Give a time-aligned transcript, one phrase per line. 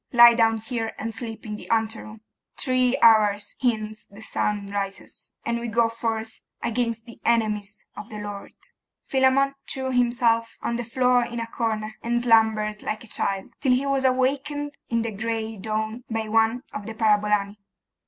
[0.13, 2.21] Lie down here and sleep in the anteroom.
[2.57, 8.17] Three hours hence the sun rises, and we go forth against the enemies of the
[8.17, 8.55] Lord.'
[9.05, 13.73] Philammon threw himself on the floor in a corner, and slumbered like a child, till
[13.73, 17.59] he was awakened in the gray dawn by one of the parabolani.